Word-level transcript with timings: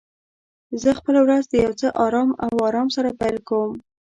زه 0.81 0.89
خپل 0.99 1.15
ورځ 1.25 1.43
د 1.47 1.53
یو 1.65 1.73
څه 1.81 1.87
آرام 2.05 2.29
او 2.45 2.51
آرام 2.67 2.87
سره 2.95 3.17
پیل 3.19 3.37
کوم. 3.47 3.71